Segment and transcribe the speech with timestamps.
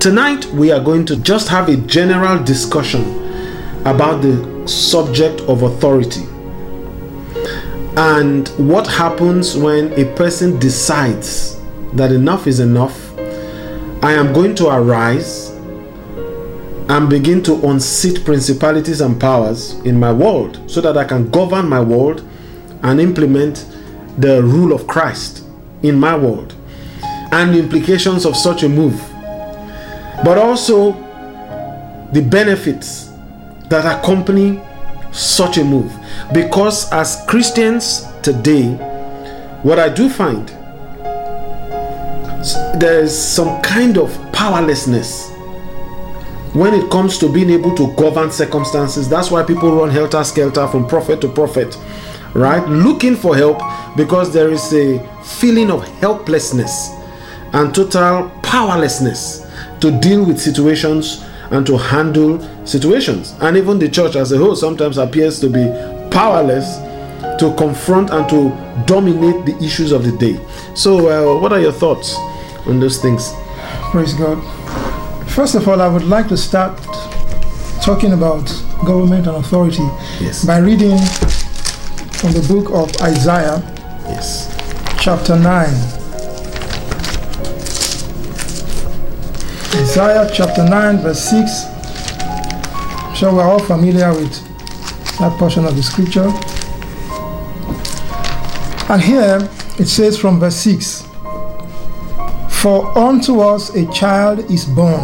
[0.00, 3.02] Tonight, we are going to just have a general discussion
[3.84, 6.22] about the subject of authority
[7.98, 11.60] and what happens when a person decides
[11.92, 13.12] that enough is enough.
[14.02, 15.50] I am going to arise
[16.88, 21.68] and begin to unseat principalities and powers in my world so that I can govern
[21.68, 22.26] my world
[22.84, 23.66] and implement
[24.16, 25.44] the rule of Christ
[25.82, 26.54] in my world
[27.32, 28.98] and the implications of such a move,
[30.24, 30.92] but also
[32.12, 33.12] the benefits
[33.68, 34.60] that accompany
[35.12, 35.92] such a move.
[36.32, 38.72] Because as Christians today,
[39.62, 40.48] what I do find
[42.80, 45.30] there is some kind of powerlessness
[46.54, 49.08] when it comes to being able to govern circumstances.
[49.08, 51.76] That's why people run helter skelter from prophet to prophet,
[52.34, 52.66] right?
[52.66, 53.60] Looking for help
[53.96, 56.90] because there is a feeling of helplessness
[57.52, 59.46] and total powerlessness
[59.80, 63.34] to deal with situations and to handle situations.
[63.40, 65.66] And even the church as a whole sometimes appears to be
[66.10, 66.76] powerless
[67.38, 68.50] to confront and to
[68.86, 70.38] dominate the issues of the day.
[70.74, 72.14] So, uh, what are your thoughts
[72.66, 73.32] on those things?
[73.90, 74.38] Praise God.
[75.30, 76.78] First of all, I would like to start
[77.82, 78.44] talking about
[78.84, 79.88] government and authority
[80.20, 80.44] Yes.
[80.44, 80.98] by reading
[82.18, 83.62] from the book of Isaiah,
[84.08, 84.48] Yes.
[84.98, 85.99] chapter 9.
[89.90, 91.64] Isaiah chapter 9, verse 6.
[92.22, 94.32] I'm sure we're all familiar with
[95.18, 96.30] that portion of the scripture.
[98.88, 101.08] And here it says from verse 6
[102.62, 105.02] For unto us a child is born,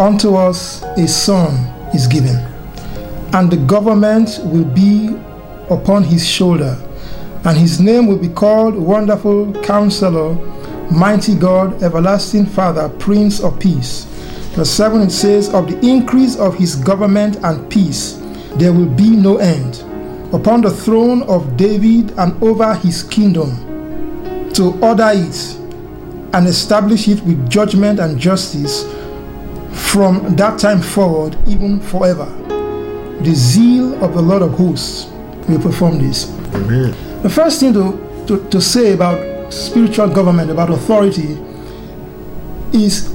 [0.00, 1.54] unto us a son
[1.94, 2.34] is given,
[3.34, 5.16] and the government will be
[5.70, 6.76] upon his shoulder,
[7.44, 10.34] and his name will be called Wonderful Counselor,
[10.90, 14.04] Mighty God, Everlasting Father, Prince of Peace.
[14.54, 18.20] Verse 7 it says, Of the increase of his government and peace
[18.56, 19.82] there will be no end,
[20.32, 25.56] upon the throne of David and over his kingdom, to order it
[26.34, 28.84] and establish it with judgment and justice
[29.72, 32.26] from that time forward, even forever.
[33.22, 35.06] The zeal of the Lord of hosts
[35.48, 36.30] will perform this.
[36.54, 36.94] Amen.
[37.22, 41.38] The first thing to, to, to say about spiritual government, about authority,
[42.72, 43.14] is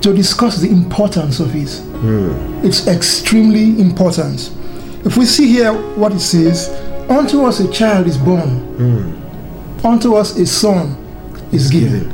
[0.00, 1.70] to discuss the importance of it.
[2.00, 2.64] Hmm.
[2.64, 4.52] It's extremely important.
[5.04, 6.68] If we see here what it says,
[7.10, 9.86] unto us a child is born, hmm.
[9.86, 10.96] unto us a son
[11.52, 12.10] is given.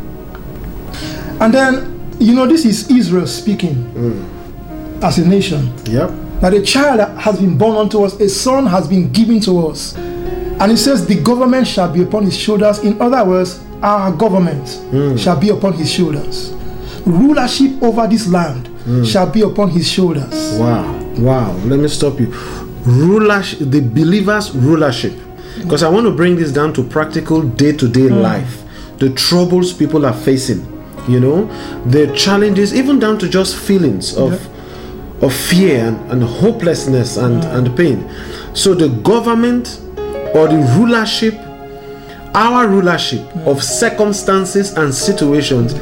[1.41, 5.05] And then, you know, this is Israel speaking hmm.
[5.05, 5.73] as a nation.
[5.87, 6.11] Yep.
[6.41, 9.97] That a child has been born unto us, a son has been given to us.
[10.60, 12.78] And it says, the government shall be upon his shoulders.
[12.78, 15.16] In other words, our government hmm.
[15.16, 16.53] shall be upon his shoulders.
[17.04, 19.04] Rulership over this land hmm.
[19.04, 20.59] shall be upon his shoulders.
[20.59, 20.98] Wow.
[21.19, 21.53] Wow.
[21.65, 22.26] Let me stop you.
[22.84, 25.15] Rulership, the believer's rulership.
[25.59, 28.62] Because I want to bring this down to practical day to day life.
[28.98, 30.71] The troubles people are facing.
[31.09, 31.44] You know,
[31.84, 34.48] the challenges, even down to just feelings of
[35.22, 37.50] of fear and, and hopelessness and, hmm.
[37.50, 38.10] and pain.
[38.54, 39.81] So the government
[40.34, 41.34] or the rulership,
[42.34, 45.75] our rulership of circumstances and situations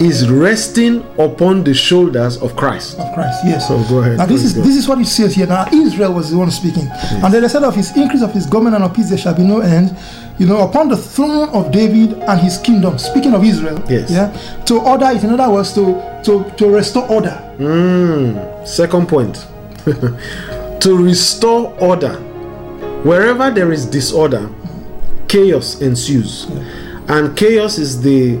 [0.00, 2.98] is resting upon the shoulders of Christ.
[3.00, 3.66] Of Christ, yes.
[3.68, 4.62] So go ahead, Now this is go.
[4.62, 5.46] this is what it says here.
[5.46, 8.46] Now Israel was the one speaking, and then they said of his increase of his
[8.46, 9.94] government and of peace there shall be no end.
[10.38, 12.96] You know, upon the throne of David and his kingdom.
[12.96, 14.08] Speaking of Israel, Yes.
[14.08, 14.30] yeah,
[14.66, 15.24] to order it.
[15.24, 17.34] In other words, to to to restore order.
[17.58, 19.44] Hmm, second point
[20.80, 22.22] to restore order.
[23.04, 24.50] Wherever there is disorder,
[25.28, 26.44] chaos ensues.
[27.08, 28.36] And chaos is the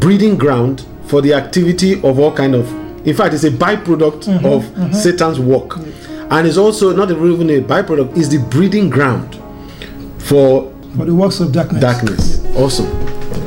[0.00, 2.66] breeding ground for the activity of all kind of
[3.06, 4.92] in fact it's a byproduct mm-hmm, of mm-hmm.
[4.92, 5.76] satan's work.
[6.30, 9.34] And it's also not even a byproduct it's the breeding ground
[10.18, 11.80] for for the works of darkness.
[11.80, 12.44] darkness.
[12.56, 12.88] Awesome.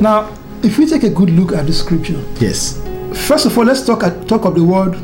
[0.00, 2.80] Now, if we take a good look at the scripture, yes.
[3.26, 4.94] first of all, let's talk at, talk of the word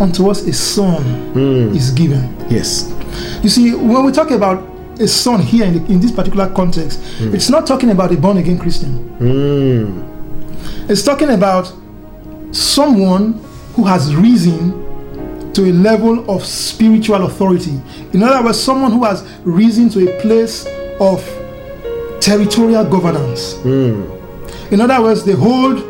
[0.00, 1.02] unto us a son
[1.32, 1.76] hmm.
[1.76, 2.34] is given.
[2.50, 2.92] yes.
[3.42, 4.71] You see, when we talk about
[5.02, 7.34] a son here in, the, in this particular context, hmm.
[7.34, 9.08] it's not talking about a born again Christian.
[9.18, 10.90] Hmm.
[10.90, 11.72] It's talking about
[12.52, 13.34] someone
[13.74, 17.80] who has risen to a level of spiritual authority.
[18.12, 20.66] In other words, someone who has risen to a place
[21.00, 21.22] of
[22.20, 23.54] territorial governance.
[23.58, 24.04] Hmm.
[24.72, 25.80] In other words, they hold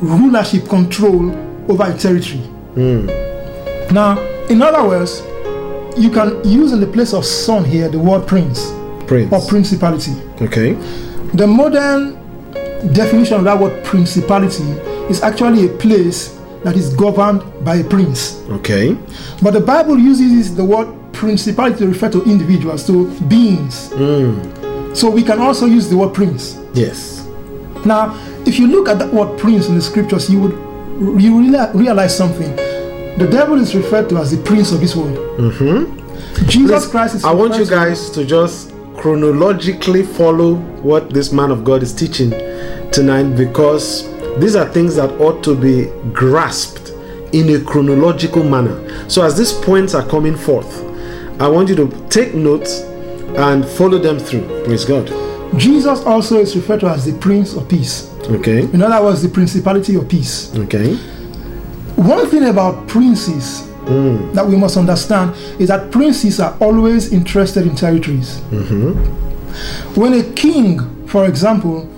[0.00, 1.30] rulership control
[1.70, 2.40] over a territory.
[3.92, 4.18] Now,
[4.48, 5.22] in other words,
[5.96, 8.70] you can use in the place of son here the word prince
[9.06, 10.12] prince or principality.
[10.40, 10.74] okay
[11.34, 12.14] The modern
[12.92, 14.62] definition of that word principality
[15.10, 18.42] is actually a place that is governed by a prince.
[18.48, 18.96] Okay.
[19.42, 23.90] But the Bible uses the word principality to refer to individuals, to beings.
[23.90, 24.96] Mm.
[24.96, 26.58] So we can also use the word prince.
[26.74, 27.26] Yes.
[27.84, 31.38] Now, if you look at that word prince in the scriptures, you would you
[31.74, 32.65] realize something.
[33.18, 35.16] The devil is referred to as the prince of this world.
[35.38, 36.48] Mm-hmm.
[36.48, 37.24] Jesus Please, Christ is.
[37.24, 42.30] I want you guys to just chronologically follow what this man of God is teaching
[42.92, 44.06] tonight because
[44.38, 46.90] these are things that ought to be grasped
[47.32, 49.08] in a chronological manner.
[49.08, 50.82] So, as these points are coming forth,
[51.40, 52.80] I want you to take notes
[53.36, 54.64] and follow them through.
[54.64, 55.06] Praise God.
[55.58, 58.10] Jesus also is referred to as the prince of peace.
[58.28, 58.62] Okay.
[58.62, 60.54] In other words, the principality of peace.
[60.56, 60.98] Okay.
[61.96, 64.32] One thing about princes mm.
[64.34, 68.40] that we must understand is that princes are always interested in territories.
[68.50, 69.98] Mm-hmm.
[69.98, 71.88] When a king, for example,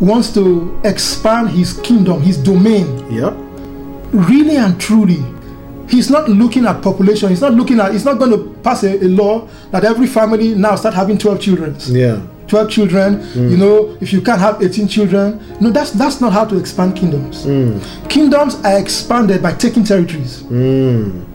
[0.00, 3.34] wants to expand his kingdom, his domain, Yep.
[4.12, 5.24] really and truly,
[5.88, 7.30] he's not looking at population.
[7.30, 7.92] He's not looking at.
[7.92, 11.40] He's not going to pass a, a law that every family now start having twelve
[11.40, 11.74] children.
[11.86, 12.20] Yeah.
[12.48, 13.58] 12 children you mm.
[13.58, 17.44] know if you can't have 18 children no that's that's not how to expand kingdoms.
[17.46, 18.08] Mm.
[18.08, 20.42] Kingdoms are expanded by taking territories.
[20.44, 21.26] Mm.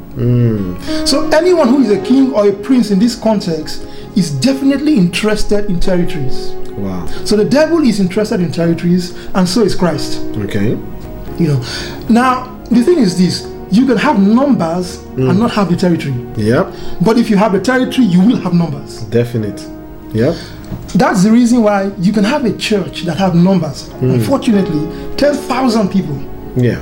[1.07, 5.65] So anyone who is a king or a prince in this context is definitely interested
[5.65, 6.51] in territories.
[6.73, 7.05] Wow.
[7.23, 10.19] so the devil is interested in territories and so is christ.
[10.37, 10.69] Okay.
[11.37, 11.63] you know
[12.09, 16.15] now the thing is this you can have numbers and not have the territory.
[16.35, 16.73] Yep.
[17.03, 19.01] but if you have the territory you will have numbers.
[19.05, 19.67] Definite.
[20.13, 20.35] Yep.
[20.95, 23.89] That's the reason why you can have a church that have numbers.
[23.93, 24.11] Hmm.
[24.11, 26.17] Unfortunately, 10,000 people.
[26.55, 26.81] Yeah.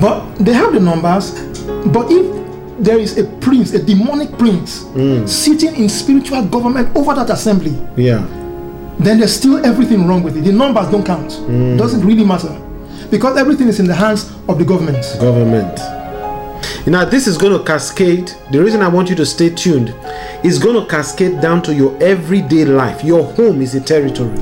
[0.00, 1.32] But they have the numbers.
[1.86, 2.26] But if
[2.78, 5.26] there is a prince, a demonic prince, hmm.
[5.26, 8.24] sitting in spiritual government over that assembly, Yeah.
[8.98, 10.42] then there's still everything wrong with it.
[10.44, 11.32] The numbers don't count.
[11.34, 11.76] Hmm.
[11.76, 12.54] Doesn't really matter.
[13.10, 15.04] Because everything is in the hands of the government.
[15.20, 15.78] government.
[16.86, 18.32] Now, this is going to cascade.
[18.52, 19.94] The reason I want you to stay tuned
[20.44, 23.02] is going to cascade down to your everyday life.
[23.02, 24.38] Your home is a territory.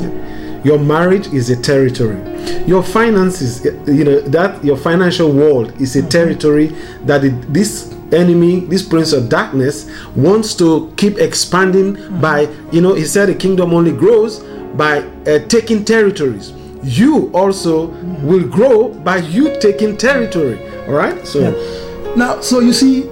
[0.63, 2.19] Your marriage is a territory.
[2.67, 6.67] Your finances, you know, that your financial world is a territory
[7.05, 12.95] that it, this enemy, this prince of darkness, wants to keep expanding by, you know,
[12.95, 14.41] he said the kingdom only grows
[14.75, 16.53] by uh, taking territories.
[16.83, 17.87] You also
[18.23, 20.59] will grow by you taking territory.
[20.87, 21.27] All right.
[21.27, 21.84] So.
[22.17, 23.11] Now, so you see,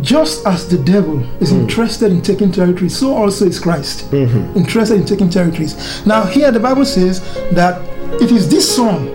[0.00, 1.60] just as the devil is hmm.
[1.60, 4.56] interested in taking territories, so also is Christ mm-hmm.
[4.56, 6.04] interested in taking territories.
[6.06, 7.20] Now, here the Bible says
[7.52, 7.82] that
[8.20, 9.08] it is this Son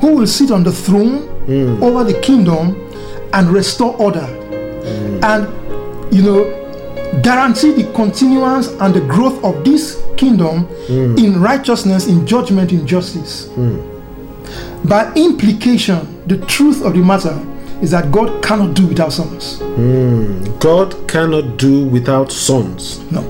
[0.00, 1.82] who will sit on the throne hmm.
[1.82, 2.80] over the kingdom
[3.32, 5.24] and restore order, hmm.
[5.24, 12.26] and you know, guarantee the continuance and the growth of this kingdom in righteousness, in
[12.26, 13.46] judgment, in justice.
[14.84, 17.34] By implication, the truth of the matter
[17.82, 19.58] is that God cannot do without sons.
[20.60, 23.00] God cannot do without sons.
[23.12, 23.22] No.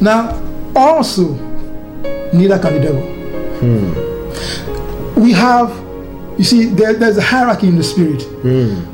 [0.00, 0.40] Now,
[0.74, 1.34] also,
[2.32, 3.04] neither can the devil.
[5.20, 5.70] We have,
[6.38, 8.24] you see, there, there's a hierarchy in the spirit.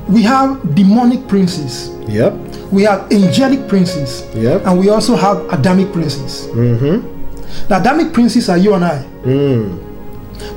[0.08, 2.32] We have demonic princes, Yep.
[2.72, 4.66] we have angelic princes, Yep.
[4.66, 6.48] and we also have Adamic princes.
[6.48, 7.68] Mm-hmm.
[7.68, 9.04] The Adamic princes are you and I.
[9.24, 9.78] Mm.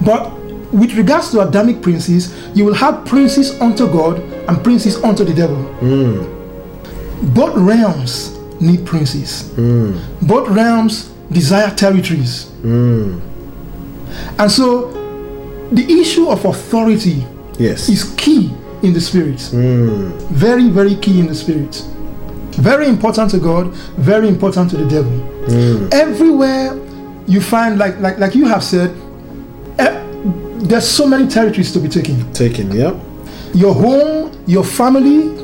[0.03, 0.31] But
[0.71, 4.19] with regards to Adamic princes, you will have princes unto God
[4.49, 5.63] and princes unto the devil.
[5.79, 7.33] Hmm.
[7.33, 9.51] Both realms need princes.
[9.55, 9.97] Hmm.
[10.21, 12.45] Both realms desire territories.
[12.61, 13.19] Hmm.
[14.39, 14.91] And so
[15.71, 17.25] the issue of authority
[17.59, 17.89] Yes.
[17.89, 18.51] is key
[18.83, 19.39] in the spirit.
[20.31, 21.83] Very, very key in the spirit.
[22.51, 25.89] Very important to God, very important to the devil.
[25.91, 26.77] Everywhere
[27.27, 28.95] you find, like, like, like you have said,
[30.59, 32.31] there's so many territories to be taken.
[32.33, 32.71] Taken.
[32.71, 32.95] Yep.
[33.53, 35.35] Your home, your family,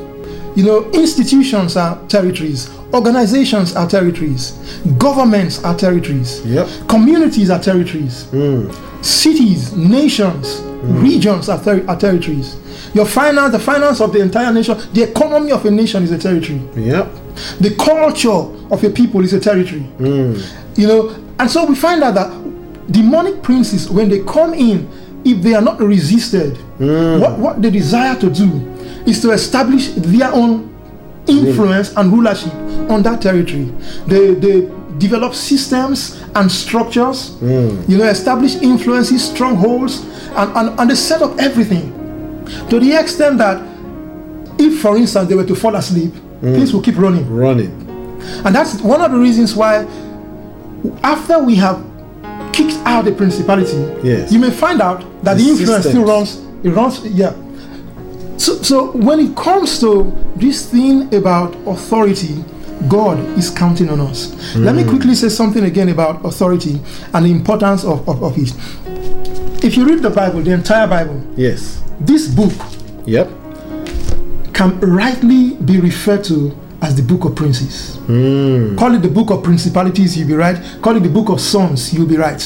[0.54, 4.52] you know, institutions are territories, organizations are territories,
[4.98, 6.68] governments are territories, Yep.
[6.88, 8.70] communities are territories, hmm.
[9.02, 11.02] cities, nations, hmm.
[11.02, 12.56] regions are, ter- are territories.
[12.94, 16.18] Your finance, the finance of the entire nation, the economy of a nation is a
[16.18, 16.60] territory.
[16.76, 17.12] Yep.
[17.60, 19.80] The culture of a people is a territory.
[19.80, 20.36] Hmm.
[20.76, 24.88] You know, and so we find out that demonic princes, when they come in,
[25.24, 27.20] if they are not resisted, hmm.
[27.20, 28.46] what, what they desire to do
[29.06, 30.70] is to establish their own
[31.26, 32.52] influence and rulership
[32.90, 33.64] on that territory.
[34.06, 37.80] They, they develop systems and structures, hmm.
[37.88, 40.02] you know, establish influences, strongholds,
[40.36, 41.92] and, and, and they set up everything
[42.68, 43.62] to the extent that
[44.58, 46.52] if, for instance, they were to fall asleep, hmm.
[46.52, 47.28] things will keep running.
[47.28, 47.80] Running.
[48.44, 49.86] And that's one of the reasons why,
[51.02, 51.84] after we have
[52.54, 54.32] kicked out the principality, Yes.
[54.32, 56.40] you may find out that The the, influence still runs.
[56.62, 57.32] It runs, yeah.
[58.36, 62.44] So, so when it comes to this thing about authority,
[62.88, 64.34] God is counting on us.
[64.56, 64.90] Let me hmm.
[64.90, 66.80] quickly say something again about authority
[67.12, 68.52] and the importance of, of, of it.
[69.64, 71.82] If you read the Bible, the entire Bible, Yes.
[72.00, 72.52] this book
[73.06, 73.28] Yep.
[74.52, 77.96] can rightly be referred to as the book of princes.
[78.78, 80.56] Call it the book of principalities, you'll be right.
[80.82, 82.40] Call it the book of sons, you'll be right.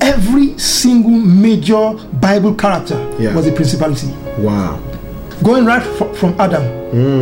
[0.00, 3.34] Every single major Bible character Yeah.
[3.34, 4.08] was a principality.
[4.38, 4.78] Wow.
[5.42, 6.62] Going right fro- from Adam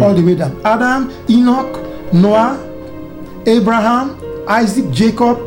[0.03, 0.61] all the way down.
[0.65, 1.81] Adam, Enoch,
[2.13, 2.59] Noah,
[3.47, 4.17] Abraham,
[4.47, 5.39] Isaac, Jacob,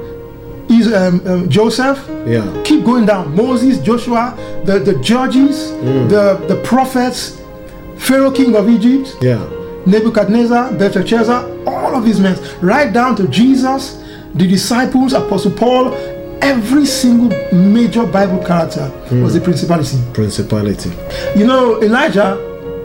[0.69, 1.99] is, um, um, Joseph.
[2.25, 2.43] Yeah.
[2.63, 3.35] Keep going down.
[3.35, 4.33] Moses, Joshua,
[4.65, 5.69] the, the judges,
[6.09, 7.39] the, the prophets,
[7.97, 9.15] Pharaoh, king of Egypt.
[9.21, 9.45] Yeah.
[9.85, 15.93] Nebuchadnezzar, Belshazzar, all of these men, right down to Jesus, the disciples, Apostle Paul,
[16.41, 19.45] every single major Bible character was a hmm.
[19.45, 19.97] principality.
[20.13, 20.91] Principality.
[21.37, 22.37] You know, Elijah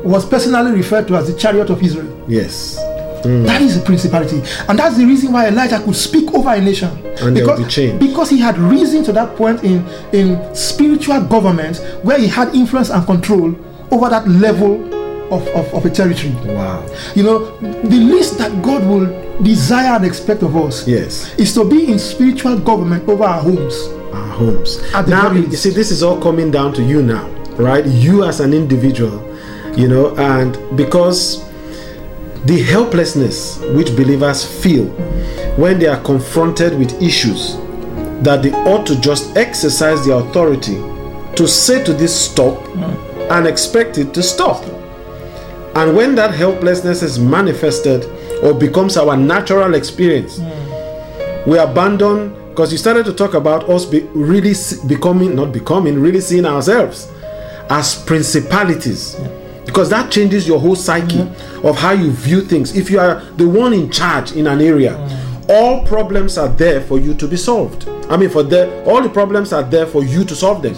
[0.04, 2.24] was personally referred to as the chariot of Israel.
[2.28, 2.78] Yes.
[3.22, 3.44] Hmm.
[3.44, 4.42] That is a principality.
[4.68, 6.88] And that's the reason why Elijah could speak over a nation.
[7.20, 12.18] And because, be because he had risen to that point in, in spiritual government where
[12.18, 13.54] he had influence and control
[13.90, 14.99] over that level
[15.30, 16.32] of, of, of a territory.
[16.54, 16.86] Wow.
[17.14, 19.06] You know, the least that God will
[19.42, 21.34] desire and expect of us Yes.
[21.38, 23.88] is to be in spiritual government over our homes.
[24.12, 24.80] Our homes.
[24.92, 27.84] The Now, you see, this is all coming down to you now, right?
[27.86, 29.24] You as an individual,
[29.76, 31.44] you know, and because
[32.46, 34.86] the helplessness which believers feel
[35.56, 37.56] when they are confronted with issues
[38.22, 40.76] that they ought to just exercise their authority
[41.36, 43.30] to say to this stop mm.
[43.30, 44.62] and expect it to stop.
[45.74, 48.04] And when that helplessness is manifested
[48.42, 51.50] or becomes our natural experience, hmm.
[51.50, 54.52] we abandon because you started to talk about us be, really
[54.88, 57.10] becoming, not becoming, really seeing ourselves
[57.70, 59.16] as principalities.
[59.64, 61.66] Because that changes your whole psyche hmm.
[61.66, 62.76] of how you view things.
[62.76, 65.50] If you are the one in charge in an area, hmm.
[65.50, 67.88] all problems are there for you to be solved.
[68.10, 70.74] I mean, for the all the problems are there for you to solve them.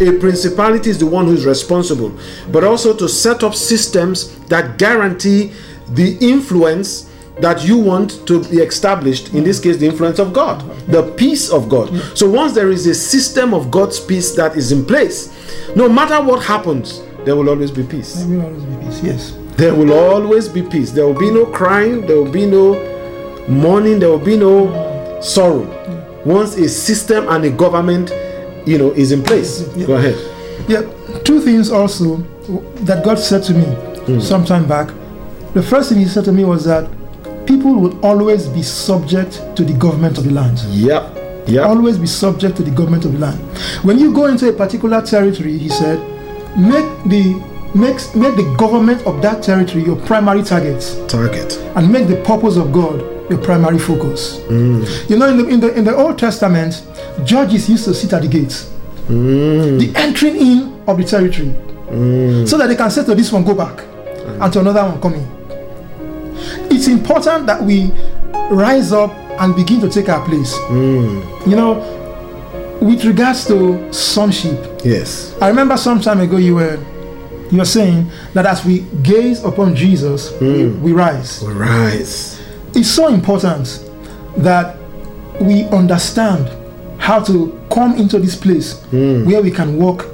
[0.00, 2.16] A principality is the one who is responsible,
[2.50, 5.52] but also to set up systems that guarantee
[5.90, 7.10] the influence
[7.40, 11.50] that you want to be established in this case the influence of god the peace
[11.50, 11.88] of god.
[12.16, 15.32] So once there is a system of god's peace that is in place
[15.74, 18.14] no matter what happens there will always be peace.
[18.24, 19.02] There will always be peace.
[19.02, 19.38] Yes.
[19.56, 20.90] there will always be peace.
[20.90, 22.06] There will be no crying.
[22.06, 22.74] There will be no
[23.48, 24.00] mourning.
[24.00, 25.68] There will be no sorrow.
[26.24, 28.10] Once a system and a government
[28.66, 29.86] you know is in place Yeah.
[29.86, 30.16] go ahead
[30.68, 30.82] Yeah.
[31.24, 32.18] Two things also
[32.86, 33.64] that God said to me
[34.06, 34.20] hmm.
[34.20, 34.88] some time back.
[35.54, 36.88] The first thing He said to me was that
[37.46, 40.58] people will always be subject to the government of the land.
[40.70, 41.02] yep
[41.46, 43.38] yep always be subject to the government of the land.
[43.84, 45.98] When you go into a particular territory, he said,
[46.56, 47.34] make the
[47.74, 52.56] make, make the government of that territory your primary target target and make the purpose
[52.56, 53.00] of God
[53.30, 54.40] your primary focus.
[54.48, 54.84] Hmm.
[55.08, 56.82] You know, in the, in the in the Old Testament,
[57.24, 58.70] judges used to sit at the gates,
[59.06, 59.78] mm.
[59.78, 61.48] the entering in of the territory,
[61.88, 62.48] mm.
[62.48, 63.84] so that they can say to this one, go back,
[64.40, 65.42] and to another one, come in.
[66.70, 67.90] It's important that we
[68.50, 70.54] rise up and begin to take our place.
[70.68, 71.48] Mm.
[71.48, 75.36] You know, with regards to sonship, yes.
[75.40, 76.82] I remember some time ago you were
[77.50, 81.42] you were saying that as we gaze upon Jesus, we, we rise.
[81.44, 82.40] rise.
[82.74, 83.88] It's so important
[84.38, 84.76] that
[85.40, 86.48] we understand
[87.02, 89.24] how to come into this place hmm.
[89.26, 90.06] where we can work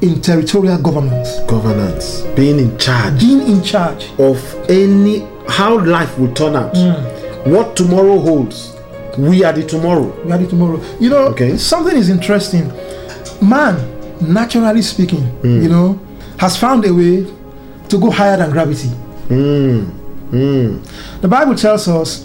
[0.00, 4.10] in territorial governance, governance being in charge being in charge.
[4.18, 4.36] of
[4.68, 7.52] any how life will turn out hmm.
[7.52, 8.74] what tomorrow holds
[9.16, 10.80] we are the tomorrow We are the tomorrow.
[10.98, 11.56] You know, Okay.
[11.56, 12.72] something is interesting.
[13.40, 13.76] Man,
[14.20, 15.62] naturally speaking, hmm.
[15.62, 16.00] you know,
[16.38, 17.24] has found a way
[17.90, 18.90] to go higher than gravity.
[21.20, 22.23] The Bible tells us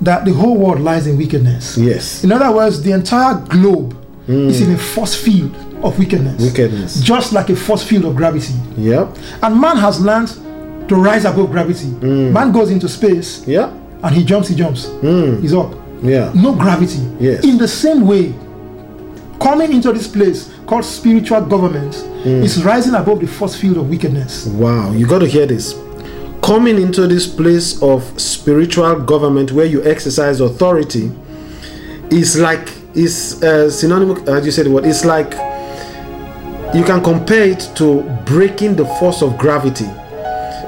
[0.00, 1.76] that the whole world lies in wickedness.
[1.76, 3.96] yes In other words, the entire globe
[4.28, 4.94] is in a hmm.
[4.94, 6.40] force field of wickedness.
[6.42, 8.54] wickedness Just like a force field of gravity.
[8.76, 9.08] yep
[9.42, 10.28] And man has learned
[10.88, 11.88] to rise above gravity.
[11.88, 12.32] Hmm.
[12.32, 13.70] Man goes into space yep
[14.02, 14.86] and he jumps, he jumps.
[14.88, 15.40] Hmm.
[15.40, 15.74] He's up.
[16.02, 17.00] yeah No gravity.
[17.18, 17.44] Yes.
[17.44, 18.34] In the same way,
[19.40, 24.46] coming into this place called spiritual government is rising above the force field of wickedness.
[24.46, 25.72] wow you got to hear this
[26.50, 31.08] coming into this place of spiritual government where you exercise authority
[32.10, 35.30] is like is uh, synonymous uh, you said what it's like
[36.74, 39.86] you can compare it to breaking the force of gravity.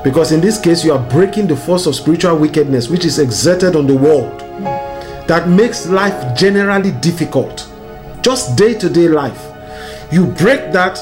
[0.04, 3.74] Because in this case you are breaking the force of spiritual wickedness which is exerted
[3.74, 4.38] on the world.
[5.26, 7.68] That makes life generally difficult.
[8.20, 9.50] Just day to day life.
[10.12, 10.96] You break that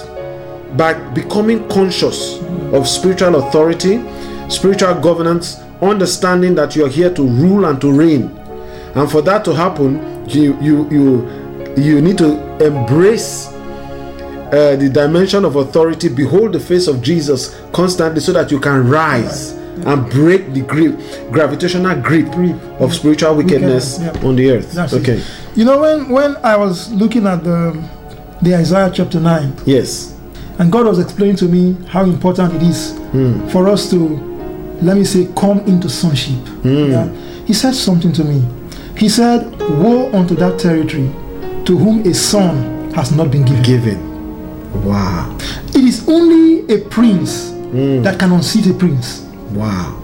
[0.78, 2.38] by becoming conscious
[2.72, 3.98] of spiritual authority,
[4.50, 8.24] spiritual governance, understanding that you are here to rule and to reign.
[8.94, 15.44] And for that to happen, you you you you need to embrace uh, the dimension
[15.44, 19.52] of authority, behold the face of Jesus constantly so that you can rise
[19.86, 20.98] and break the grip,
[21.30, 22.28] gravitational grip
[22.80, 24.10] of spiritual wickedness yeah.
[24.26, 24.72] on the earth.
[24.72, 25.00] That's it.
[25.02, 25.22] okay.
[25.54, 27.80] You know, when, when I was looking at the,
[28.42, 30.18] the Isaiah chapter 9, Yes.
[30.58, 33.48] and God was explaining to me how important it is Hmm.
[33.48, 34.29] for us to,
[34.82, 36.36] let me say, come into sonship.
[36.62, 36.90] Hmm.
[36.90, 37.08] Yeah?
[37.46, 38.44] He said something to me.
[38.96, 41.10] He said, Woe unto that territory
[41.64, 43.62] to whom a son has not been given.
[43.62, 44.84] Given.
[44.84, 45.36] Wow.
[45.68, 48.02] It is only a prince Hmm.
[48.02, 49.20] that can unseat a prince.
[49.52, 49.96] Wow.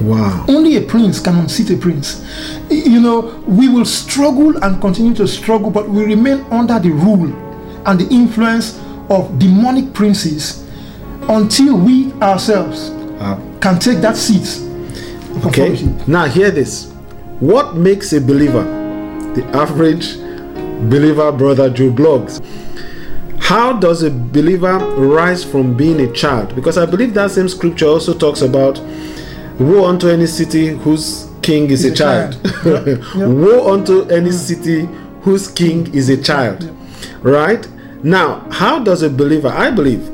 [0.00, 0.44] Wow.
[0.48, 2.24] Only a prince can unseat a prince.
[2.68, 7.32] You know, we will struggle and continue to struggle, but we remain under the rule
[7.86, 10.64] and the influence of demonic princes
[11.28, 12.90] until we ourselves
[13.64, 14.60] can take that seat.
[15.46, 15.82] okay.
[16.06, 16.92] Now hear this.
[17.40, 18.62] What makes a believer?
[19.34, 20.18] The average
[20.90, 22.44] believer brother Joe Bloggs.
[23.40, 26.54] How does a believer rise from being a child?
[26.54, 28.78] Because I believe that same scripture also talks about
[29.58, 32.32] woe unto any city whose king is Is a, a child.
[32.62, 33.14] child.
[33.16, 34.86] Woe unto any city
[35.22, 36.70] whose king is a child.
[37.22, 37.66] Right?
[38.02, 40.04] Now, how does a believer, I believe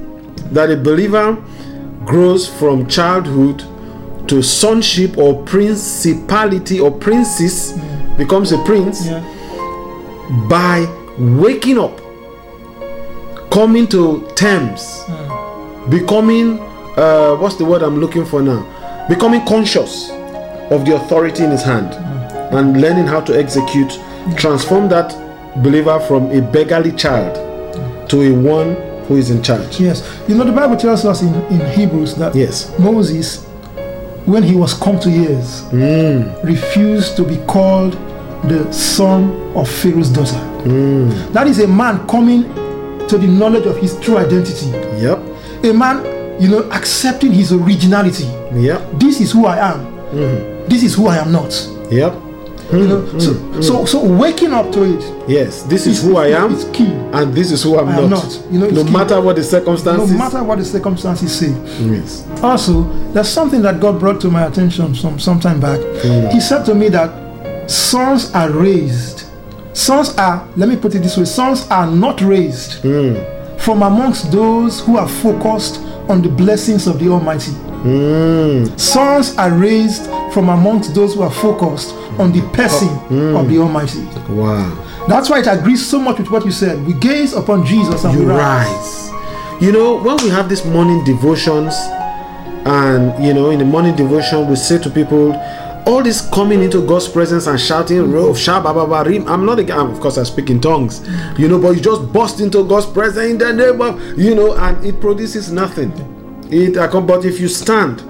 [0.55, 1.37] that a believer
[2.11, 3.63] grows from childhood
[4.29, 8.17] to sonship or principality or princes mm.
[8.19, 9.23] becomes a prince Yeah.
[10.49, 10.87] by
[11.19, 11.97] waking up,
[13.51, 15.91] coming to terms, mm.
[15.91, 16.59] becoming
[16.97, 18.61] uh, what's the word I'm looking for now?
[19.09, 20.11] Becoming conscious
[20.75, 22.53] of the authority in his hand mm.
[22.59, 24.01] and learning how to execute,
[24.37, 25.15] transform that
[25.63, 27.35] believer from a beggarly child
[28.11, 29.81] to a one who is in charge.
[29.81, 30.23] Yes.
[30.29, 32.73] You know, the Bible tells us in, in Hebrews that Yes.
[32.79, 33.45] Moses,
[34.25, 36.45] when he was come to years, mm.
[36.45, 37.95] refused to be called
[38.45, 40.39] the son of Pharaoh's daughter.
[40.63, 41.33] Mm.
[41.33, 42.45] That is a man coming
[43.09, 44.67] to the knowledge of his true identity.
[45.03, 45.19] Yep.
[45.65, 48.27] A man, you know, accepting his originality.
[48.55, 48.93] Yep.
[49.01, 49.87] This is who I am.
[50.13, 50.69] Mm-hmm.
[50.69, 51.51] This is who I am not.
[51.91, 52.15] Yep.
[52.73, 53.63] You know, so, mm-hmm.
[53.63, 55.63] so so waking up to it Yes.
[55.65, 56.87] This is who I am, It's key.
[57.13, 58.11] and this is who I'm not.
[58.11, 58.43] not.
[58.51, 58.91] You know, no key.
[58.91, 61.51] matter what the circumstances No matter what the circumstances say.
[61.85, 62.27] Yes.
[62.43, 65.79] Also, there's something that God brought to my attention some some time back.
[65.79, 66.33] Mm.
[66.33, 69.27] He said to me that sons are raised.
[69.73, 73.61] Sons are, let me put it this way, sons are not raised mm.
[73.61, 75.79] from amongst those who are focused
[76.09, 77.53] on the blessings of the Almighty.
[77.83, 78.79] Mm.
[78.79, 83.41] Sons are raised from amongst those who are focused on the person mm.
[83.41, 84.05] of the Almighty.
[84.33, 84.87] Wow.
[85.09, 86.85] That's why it agrees so much with what you said.
[86.87, 88.69] We gaze upon Jesus and you we rise.
[88.69, 89.63] rise.
[89.63, 91.75] You know, when we have these morning devotions,
[92.67, 95.33] and you know, in the morning devotion, we say to people,
[95.87, 98.35] all this coming into God's presence and shouting, "Ro- mm-hmm.
[98.35, 101.01] sha ba ba ba rim." I'm not again, of course, I speak in tongues,
[101.39, 104.55] you know, but you just burst into God's presence in the name of, you know,
[104.55, 105.93] and it produces nothing.
[106.51, 106.75] It,
[107.07, 108.01] but if you stand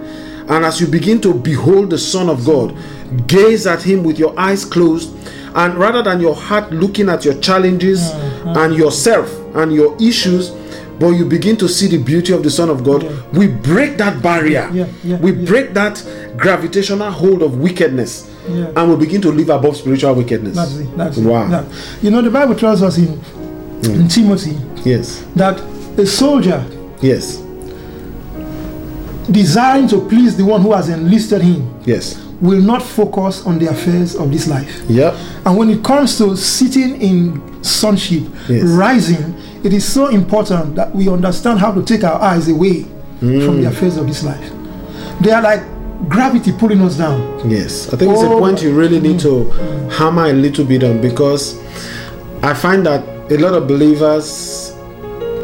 [0.50, 2.76] and as you begin to behold the Son of God,
[3.26, 5.14] gaze at Him with your eyes closed,
[5.55, 8.48] and rather than your heart looking at your challenges mm-hmm.
[8.57, 10.50] and yourself and your issues,
[10.98, 14.22] but you begin to see the beauty of the Son of God, we break that
[14.22, 14.68] barrier.
[14.72, 15.46] Yeah, yeah, we yeah.
[15.46, 16.05] break that
[16.37, 18.72] gravitational hold of wickedness, Yeah.
[18.76, 20.57] and we begin to live above spiritual wickedness.
[20.57, 20.96] That's it.
[20.96, 21.46] That's wow.
[21.46, 21.50] it.
[21.50, 21.64] That-
[22.03, 23.20] You know, the Bible tells us in, in
[24.07, 24.12] mm.
[24.14, 25.24] Timothy Yes.
[25.37, 25.61] that
[25.98, 26.64] a soldier
[27.00, 27.42] Yes.
[29.30, 32.18] Desiring to please the one who has enlisted him Yes.
[32.40, 34.82] will not focus on the affairs of this life.
[34.88, 35.14] Yep.
[35.46, 38.62] And when it comes to sitting in sonship, Yes.
[38.64, 42.84] rising, it is so important that we understand how to take our eyes away
[43.20, 43.68] from the mm.
[43.68, 44.50] affairs of this life.
[45.20, 45.62] They are like
[46.08, 47.48] gravity pulling us down.
[47.48, 49.92] Yes, I think it's a Oh, point you really need to mm.
[49.92, 51.58] hammer a little bit on because
[52.42, 54.72] I find that a lot of believers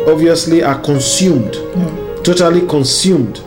[0.08, 1.52] obviously are consumed,
[2.24, 3.42] totally consumed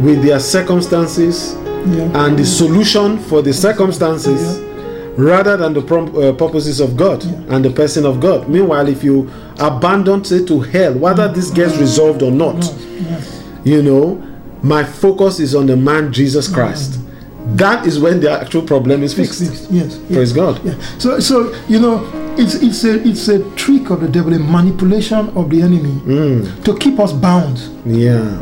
[0.00, 1.54] with their circumstances
[1.86, 2.26] Yeah.
[2.26, 4.60] and the solution for the circumstances
[5.16, 8.48] rather than the prom- uh, purposes of God and the person of God.
[8.48, 9.30] Meanwhile, if you
[9.60, 12.64] abandon it to hell, whether this gets resolved or not,
[13.64, 14.20] you know,
[14.62, 16.98] my focus is on the man Jesus Christ.
[17.56, 19.68] That is when the actual problem is Fixed, fixed.
[19.68, 19.70] fixed.
[19.72, 19.98] Yes.
[20.08, 20.12] yes.
[20.16, 20.64] Praise God.
[20.64, 20.74] Yeah.
[20.98, 22.02] So, so you know,
[22.38, 26.64] it's it's a it's a trick of the devil, a manipulation of the enemy Mm.
[26.64, 27.60] to keep us bound.
[27.84, 28.38] Yeah.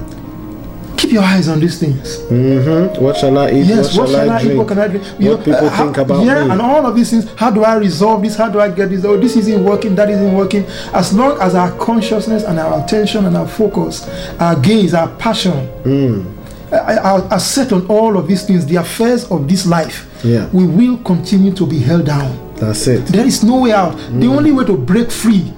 [0.96, 2.18] Keep your eyes on these things.
[2.30, 3.02] Mm-hmm.
[3.02, 3.66] What shall I eat?
[3.66, 4.42] Yes, what shall, I, eat?
[4.44, 4.58] drink?
[4.58, 5.04] What can I drink?
[5.04, 6.50] What people how- think about yeah, me?
[6.52, 7.30] and all of these things.
[7.34, 8.36] How do I resolve this?
[8.36, 9.04] How do I get this?
[9.04, 9.94] Oh, this isn't working.
[9.94, 10.64] That isn't working.
[10.92, 15.66] As long as our consciousness and our attention and our focus, our gaze, our passion,
[15.84, 16.22] Hmm.
[16.72, 20.46] are, are- are set on all of these things, the affairs of this life, Yeah.
[20.52, 22.38] we will continue to be held down.
[22.56, 23.06] That's it.
[23.06, 23.96] There is no way out.
[23.96, 24.36] The mm.
[24.36, 25.52] only way to break free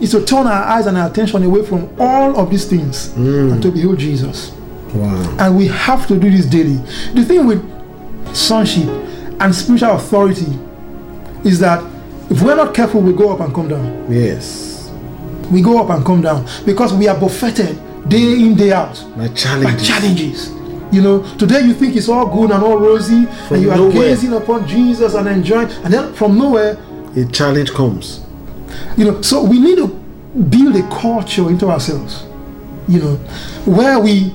[0.00, 3.52] is to turn our eyes and our attention away from all of these things mm.
[3.52, 4.52] and to behold Jesus.
[4.96, 5.36] Wow.
[5.38, 6.76] And we have to do this daily.
[7.14, 7.62] The thing with
[8.34, 8.88] sonship
[9.40, 10.58] and spiritual authority
[11.44, 11.82] is that
[12.30, 14.10] if we're not careful, we go up and come down.
[14.12, 14.90] Yes.
[15.50, 17.78] We go up and come down because we are buffeted
[18.08, 19.86] day in, day out My by challenge.
[19.86, 20.50] challenges.
[20.92, 23.76] You know, today you think it's all good and all rosy, From and you are
[23.76, 23.92] nowhere.
[23.92, 26.78] gazing upon Jesus and enjoying, and then from nowhere,
[27.16, 28.24] A challenge comes.
[28.96, 29.20] you know.
[29.22, 32.24] So we need to build a culture into ourselves,
[32.88, 33.14] you know,
[33.66, 34.32] where we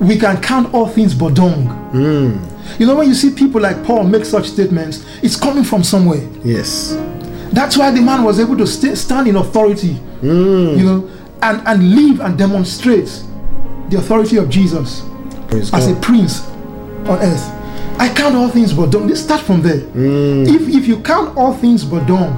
[0.00, 1.66] we can count all things but dung.
[1.92, 2.80] Hmm.
[2.80, 6.26] You know, when you see people like Paul make such statements, it's coming from somewhere.
[6.42, 6.96] Yes.
[7.52, 10.78] That's why the man was able to sta stand in authority, hmm.
[10.78, 11.10] you know,
[11.42, 13.08] and, and live and demonstrate
[13.90, 15.02] the authority of Jesus
[15.48, 16.46] Praise as a prince
[17.06, 17.56] on earth.
[17.98, 19.08] I count all things but dung.
[19.08, 19.80] Let's start from there.
[19.80, 20.44] Hmm.
[20.46, 22.32] If, if you count all things but dung,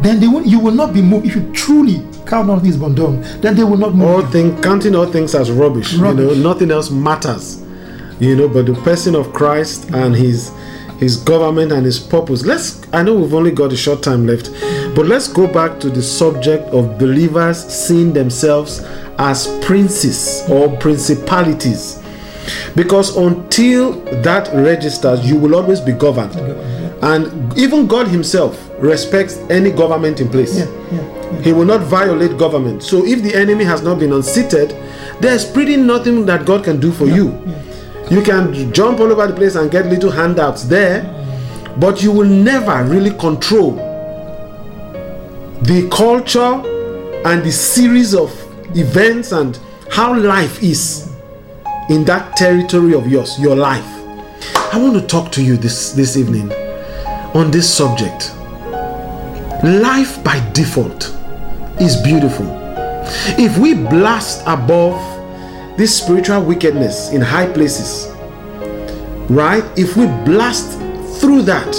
[0.00, 1.26] then they will, you will not be moved.
[1.26, 4.08] If you truly count all things but dung, then they will not move.
[4.08, 6.20] all thing counting all things as rubbish, Rubbish.
[6.20, 7.62] you know nothing else matters
[8.20, 10.52] you know but the person of christ and his
[10.98, 14.50] his government and his purpose let's i know we've only got a short time left
[14.94, 18.80] but let's go back to the subject of believers seeing themselves
[19.18, 22.00] as princes or principalities
[22.76, 26.34] because until that registers you will always be governed
[27.02, 31.13] and even god himself respects any government in place yeah, yeah, yeah.
[31.42, 32.82] He will not violate government.
[32.82, 34.70] So if the enemy has not been unseated,
[35.20, 37.32] there's pretty nothing that God can do for you.
[38.10, 41.02] You can jump all over the place and get little handouts there,
[41.78, 43.72] but you will never really control
[45.62, 46.62] the culture
[47.26, 48.30] and the series of
[48.76, 49.58] events and
[49.90, 51.10] how life is
[51.88, 53.86] in that territory of yours, your life.
[54.72, 56.52] I want to talk to you this this evening
[57.34, 58.33] on this subject.
[59.64, 61.04] Life by default
[61.80, 62.44] is beautiful.
[63.38, 65.00] If we blast above
[65.78, 68.12] this spiritual wickedness in high places,
[69.30, 69.64] right?
[69.74, 70.78] If we blast
[71.18, 71.74] through that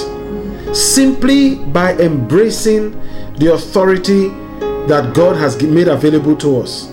[0.75, 2.99] simply by embracing
[3.35, 4.29] the authority
[4.87, 6.91] that God has made available to us,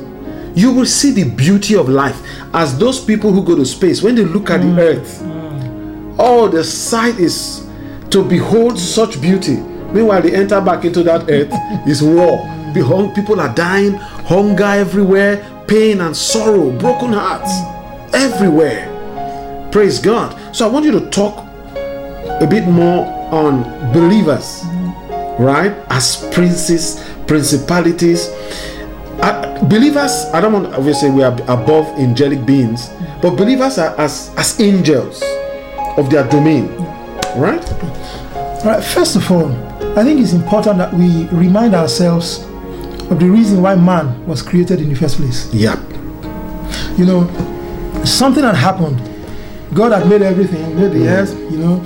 [0.55, 2.21] you will see the beauty of life
[2.53, 5.21] as those people who go to space when they look at the mm, earth.
[5.23, 6.17] Mm.
[6.19, 7.67] Oh, the sight is
[8.11, 9.72] to behold such beauty.
[9.93, 11.53] Meanwhile, they enter back into that earth
[11.87, 12.49] is war.
[13.15, 17.53] People are dying, hunger everywhere, pain and sorrow, broken hearts
[18.15, 18.89] everywhere.
[19.71, 20.37] Praise God.
[20.55, 24.63] So I want you to talk a bit more on believers,
[25.39, 25.73] right?
[25.91, 28.29] As princes, principalities.
[29.21, 34.31] Uh, believers, I don't want obviously we are above angelic beings, but believers are as
[34.37, 35.23] as angels
[35.97, 36.69] of their domain,
[37.37, 37.63] right?
[38.65, 39.51] Right, first of all,
[39.95, 42.39] I think it's important that we remind ourselves
[43.11, 45.53] of the reason why man was created in the first place.
[45.53, 45.77] Yeah.
[46.97, 47.27] You know,
[48.03, 48.99] something had happened.
[49.75, 51.11] God had made everything, made the mm.
[51.11, 51.85] earth, you know.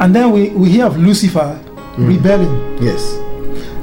[0.00, 2.08] And then we, we hear of Lucifer mm.
[2.08, 2.82] rebelling.
[2.82, 3.12] Yes.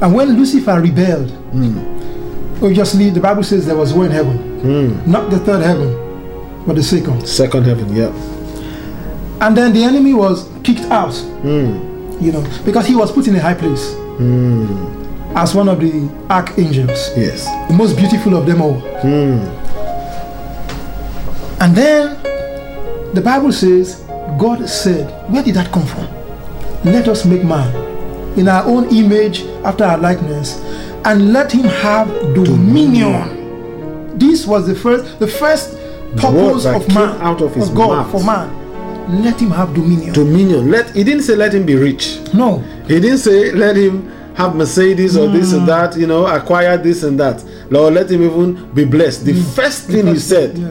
[0.01, 2.61] And when Lucifer rebelled, mm.
[2.61, 5.09] obviously the Bible says there was war in heaven.
[5.09, 7.25] Not the third heaven, but the second.
[7.25, 7.95] Second heaven.
[7.95, 8.11] yeah.
[9.39, 11.13] And then the enemy was kicked out.
[12.19, 13.93] You know, because he was put in a high place.
[14.17, 14.95] Hmm.
[15.35, 17.09] As one of the archangels.
[17.15, 17.45] Yes.
[17.69, 18.79] the most beautiful of them all.
[19.01, 19.39] Hmm.
[21.61, 22.21] And then
[23.13, 24.01] the Bible says,
[24.37, 26.07] God said, Where did that come from?
[26.85, 27.89] Let us make man
[28.37, 30.59] in our own image, after our likeness,
[31.05, 34.17] and let him have dominion.
[34.17, 35.77] This was the first, the first
[36.17, 38.11] purpose of man, out of his God mouth.
[38.11, 38.58] for man.
[39.09, 40.13] Let him have dominion.
[40.13, 40.69] Dominion.
[40.69, 42.19] Let he didn't say let him be rich.
[42.33, 45.67] no, He didn't say let him have Mercedes or this and hmm.
[45.67, 47.43] that, you know, acquire this and that.
[47.69, 49.25] Lord, let him even be blessed.
[49.25, 49.41] The hmm.
[49.51, 50.69] first thing he said, yeah.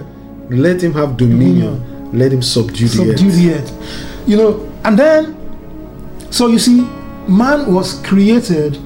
[0.51, 1.79] let him have dominion.
[1.81, 2.19] Hmm.
[2.19, 3.37] Let him subdue the subdue earth.
[3.37, 4.29] the earth.
[4.29, 5.37] You know, and then,
[6.31, 6.81] so you see,
[7.29, 8.79] man was created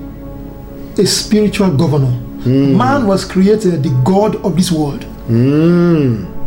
[0.98, 2.10] a spiritual governor.
[2.44, 5.02] Man was created the God of this world.
[5.28, 6.41] Mm.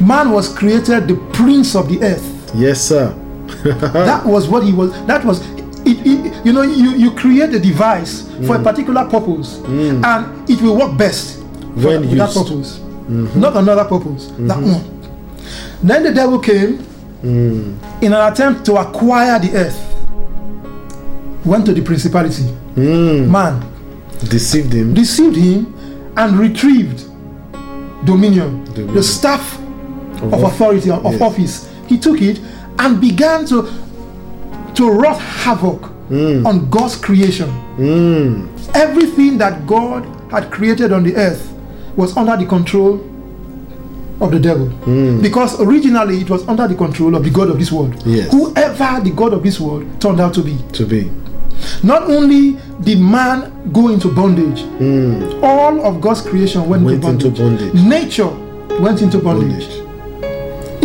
[0.00, 2.52] Man was created the prince of the earth.
[2.54, 3.12] Yes, sir.
[3.64, 4.90] that was what he was.
[5.06, 5.40] That was.
[5.86, 8.64] It, it, you know, you, you create a device for a mm.
[8.64, 10.04] particular purpose, mm.
[10.04, 12.78] and it will work best for When with that purpose.
[12.78, 13.40] Mm-hmm.
[13.40, 14.26] not another purpose.
[14.28, 14.72] That mm-hmm.
[14.72, 15.00] one.
[15.82, 16.78] Then the devil came
[17.22, 18.02] mm.
[18.02, 19.86] in an attempt to acquire the earth.
[21.44, 22.44] Went to the principality.
[22.76, 23.70] Man
[24.28, 24.92] Deceived him.
[24.94, 25.74] deceived him
[26.16, 27.04] and retrieved
[28.04, 28.94] dominion, Dominion.
[28.94, 29.59] the staff
[30.22, 31.20] of of- authority of yes.
[31.20, 31.70] office.
[31.86, 32.40] He took it
[32.78, 33.68] and began to
[34.74, 36.46] to wrought havoc mm.
[36.46, 37.48] on God's creation.
[37.76, 38.76] Mm.
[38.76, 41.52] Everything that God had created on the earth
[41.96, 42.94] was under the control
[44.20, 44.66] of the devil.
[44.84, 45.22] Mm.
[45.22, 47.94] Because originally it was under the control of the God of this world.
[48.06, 48.30] Yes.
[48.30, 50.58] Whoever the God of this world turned out to be.
[50.74, 51.10] To be.
[51.82, 52.52] Not only
[52.82, 55.42] did man go into bondage, mm.
[55.42, 56.84] all of God's creation went.
[56.84, 57.72] Went into, into bondage.
[57.72, 57.82] bondage.
[57.82, 58.28] Nature
[58.80, 59.66] went into bondage.
[59.68, 59.79] Bondage.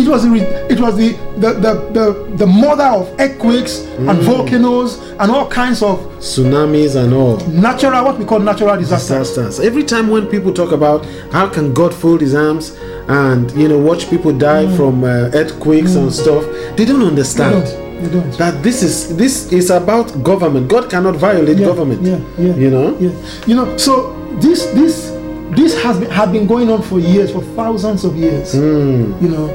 [0.06, 4.08] It was the, it was the the, the, the the mother of earthquakes Hmm.
[4.10, 7.38] and volcanoes and all kinds of Tsunamis and all.
[7.48, 9.30] natural what we call natural disasters.
[9.30, 9.60] disasters.
[9.60, 12.76] Every time when people talk about how can God fold his arms
[13.08, 16.44] and you know watch people die from uh, earthquakes and stuff,
[16.76, 18.02] they don't They understand don't.
[18.02, 18.30] They don't.
[18.38, 20.68] that this is this is about government.
[20.68, 22.02] God cannot violate Yeah, government.
[22.02, 22.54] Yeah, yeah.
[22.54, 22.96] You know?
[23.00, 23.10] Yeah.
[23.48, 25.10] You know, so this this
[25.58, 28.52] this has been had been going on for years, for thousands of years.
[28.52, 29.12] Hmm.
[29.24, 29.48] You know.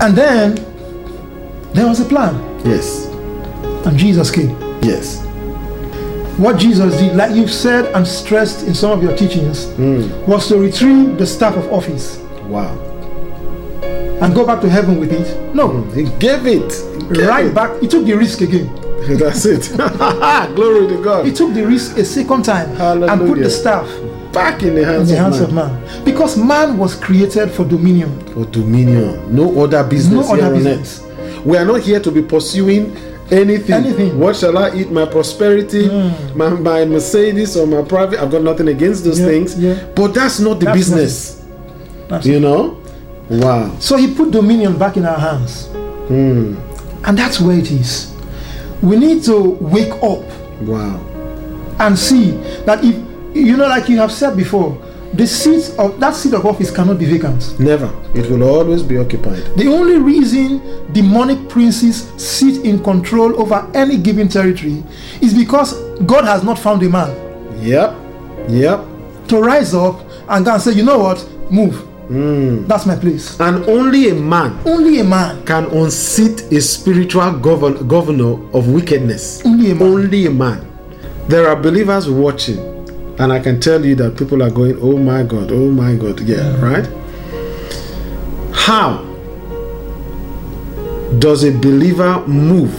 [0.00, 0.54] And then
[1.72, 2.34] there was a plan.
[2.64, 3.06] Yes.
[3.86, 4.50] And Jesus came.
[4.82, 5.22] Yes.
[6.38, 10.08] What Jesus did, like you've said and stressed in some of your teachings, hmm.
[10.26, 12.76] was to retrieve the staff of office Wow.
[14.20, 15.54] and go back to heaven with it.
[15.54, 16.72] No, He gave it.
[17.08, 17.54] He gave right it.
[17.54, 17.80] back.
[17.80, 18.70] He took the risk again.
[19.18, 19.70] That's it.
[20.56, 21.24] Glory to God.
[21.26, 22.70] He took the risk a second time
[23.02, 23.88] and put the staff
[24.36, 25.82] Back in the in hands, the hands of, of man.
[25.82, 26.04] man.
[26.04, 28.10] Because man was created for dominion.
[28.34, 29.34] For dominion.
[29.34, 31.02] No other business No other business.
[31.44, 32.94] We are not here to be pursuing
[33.30, 33.74] anything.
[33.74, 34.18] Anything.
[34.18, 34.90] What shall I eat?
[34.90, 35.88] My prosperity,
[36.34, 38.20] my, my Mercedes or my private.
[38.20, 39.58] I've got nothing against those Yeah, things.
[39.58, 39.86] yeah.
[39.96, 41.44] But that's not the That's business.
[42.08, 42.80] That's You know?
[43.28, 43.74] Wow.
[43.80, 45.66] So he put dominion back in our hands.
[46.08, 46.56] Hmm.
[47.04, 48.12] And that's where it is.
[48.82, 50.22] We need to wake up
[50.62, 51.00] Wow.
[51.80, 52.32] and see
[52.66, 52.96] that if,
[53.40, 54.76] you know, like you have said before,
[55.14, 57.58] the seat of that seat of office cannot be vacant.
[57.58, 57.86] Never.
[58.14, 59.44] It will always be occupied.
[59.56, 60.60] The only reason
[60.92, 64.82] demonic princes sit in control over any given territory
[65.22, 65.74] is because
[66.06, 67.14] God has not found a man
[67.62, 67.94] Yep.
[68.48, 68.80] Yep.
[69.28, 71.76] to rise up and go and say, you know what, move.
[72.08, 72.66] Hmm.
[72.66, 73.38] That's my place.
[73.40, 75.44] And only a man Only a man.
[75.44, 79.42] can unseat a spiritual govern- governor of wickedness.
[79.44, 79.82] Only a man.
[79.88, 80.66] Only a man.
[81.28, 82.58] There are believers watching,
[83.18, 86.20] and I can tell you that people are going, "Oh my God, oh my God."
[86.20, 86.86] Yeah, right.
[88.52, 89.04] How
[91.18, 92.72] does a believer move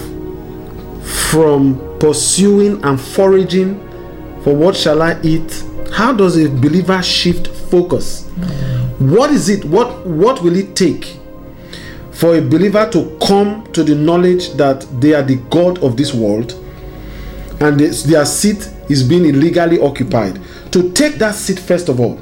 [1.32, 3.80] from pursuing and foraging
[4.44, 5.64] for what shall I eat?
[5.92, 8.28] How does a believer shift focus?
[9.00, 9.66] What is it?
[9.66, 11.18] What what will it take
[12.12, 16.14] for a believer to come to the knowledge that they are the God of this
[16.14, 16.54] world
[17.60, 20.40] and they, their seat is being illegally occupied?
[20.72, 22.20] To take that seat first of all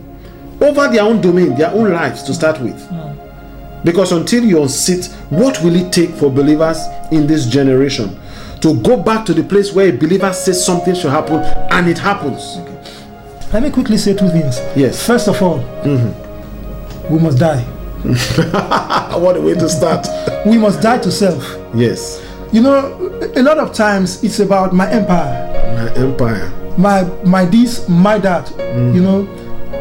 [0.62, 2.80] over their own domain, their own lives to start with.
[2.88, 3.84] Hmm.
[3.84, 6.80] Because until you unseat, what will it take for believers
[7.12, 8.20] in this generation
[8.62, 11.36] to go back to the place where a believer says something should happen
[11.72, 12.58] and it happens?
[13.54, 14.58] Let me quickly say two things.
[14.76, 15.06] Yes.
[15.06, 17.14] First of all, mm-hmm.
[17.14, 17.62] we must die.
[19.20, 20.08] what a way to start.
[20.46, 21.44] We must die to self.
[21.76, 22.22] yes.
[22.52, 25.45] You know, a lot of times it's about my empire,
[25.86, 26.52] My empire.
[26.78, 28.46] my my this, my that.
[28.48, 28.96] Mm.
[28.96, 29.28] You know,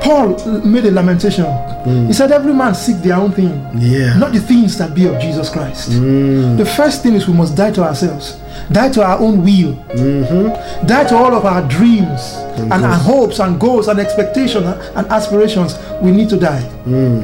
[0.01, 1.45] Paul made a lamentation.
[1.45, 2.07] Mm.
[2.07, 4.17] He said, "Every man seek their own thing, Yeah.
[4.19, 6.57] not the things that be of Jesus Christ." Mm.
[6.57, 8.37] The first thing is we must die to ourselves,
[8.71, 10.87] die to our own will, mm-hmm.
[10.87, 12.73] die to all of our dreams mm-hmm.
[12.73, 14.65] and our hopes and goals and expectations
[14.95, 15.77] and aspirations.
[16.03, 16.63] We need to die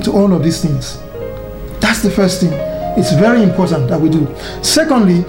[0.05, 0.99] to all of these things.
[1.81, 2.53] That's the first thing.
[2.99, 4.27] It's very important that we do.
[4.63, 5.25] Secondly,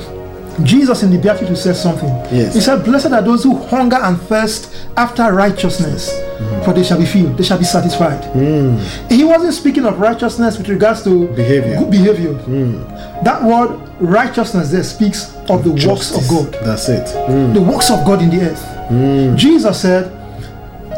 [0.65, 2.09] Jesus in the Beatitude says something.
[2.31, 2.53] Yes.
[2.55, 6.65] He said, Blessed are those who hunger and thirst after righteousness, mm.
[6.65, 8.21] for they shall be filled, they shall be satisfied.
[8.33, 8.79] Mm.
[9.11, 11.77] He wasn't speaking of righteousness with regards to Behavior.
[11.79, 12.33] good behavior.
[12.33, 13.23] Mm.
[13.23, 17.05] That word righteousness there speaks of the works of God That's it.
[17.53, 19.37] the works of God in the earth.
[19.37, 20.11] Jesus said,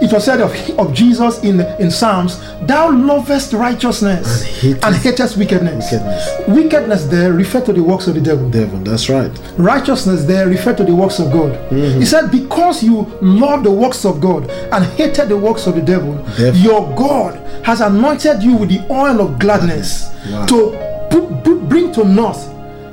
[0.01, 4.95] it was said of, of Jesus in, in Psalms, Thou lovest righteousness And hatest and
[4.95, 5.91] hatest wickedness.
[5.91, 6.47] wickedness.
[6.47, 8.49] Wickedness there referred to the works of the devil.
[8.49, 8.79] Devil.
[8.79, 9.31] That's right.
[9.57, 11.51] Righteousness there referred to the works of God.
[11.69, 11.99] Mm-hmm.
[11.99, 15.81] He said, Because you love the works of God and hated the works of the
[15.81, 20.45] devil, Therefore- your God has anointed you with the oil of gladness Wow.
[20.47, 22.37] to put, put- bring to naught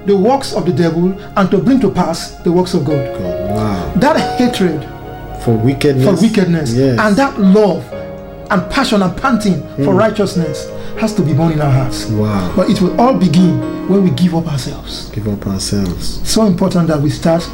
[0.07, 3.05] the works of the devil and to bring to pass the works of God.
[3.19, 3.51] God.
[3.51, 3.93] Wow.
[3.97, 4.81] That hatred
[5.45, 6.05] For wickedness.
[6.05, 6.99] for wickedness Yes.
[6.99, 7.85] and that love
[8.51, 12.07] and passion and panting for righteousness has to be born in our hearts.
[12.11, 12.53] Wow.
[12.57, 15.09] But it will all begin when we give up ourselves.
[15.11, 16.21] Give up ourselves.
[16.29, 17.49] So important that we start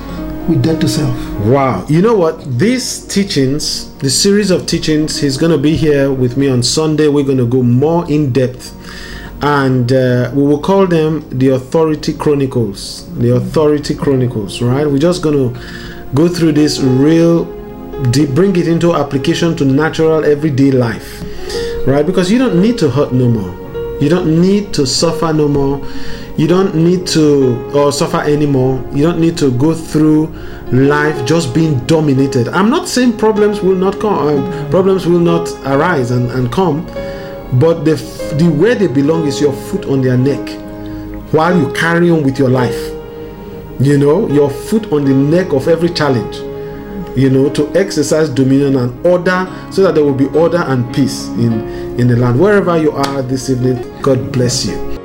[0.49, 1.15] with death to self.
[1.41, 1.85] Wow.
[1.89, 2.59] You know what?
[2.59, 7.09] These teachings, the series of teachings, he's going to be here with me on Sunday.
[7.09, 8.73] We're going to go more in depth.
[9.43, 13.07] And uh, we will call them the Authority Chronicles.
[13.19, 14.87] The Authority Chronicles, right?
[14.87, 15.61] We're just going to
[16.15, 17.45] go through this real
[18.35, 21.23] bring it into application to natural everyday life,
[21.87, 22.05] right?
[22.07, 23.67] Because you don't need to hurt no more.
[24.01, 25.81] You don't need to suffer no more.
[26.37, 28.85] You don't need to or suffer anymore.
[28.93, 30.27] You don't need to go through
[30.71, 32.49] life just being dominated.
[32.49, 36.85] I'm not saying problems will not come, uh, problems will not arise and, and come,
[37.59, 40.47] but the f- the where they belong is your foot on their neck
[41.33, 42.93] while you carry on with your life.
[43.81, 46.37] You know, your foot on the neck of every challenge.
[47.17, 51.29] You know, to exercise dominion and order, so that there will be order and peace
[51.29, 51.53] in
[51.99, 52.39] in the land.
[52.39, 54.96] Wherever you are this evening, God bless you.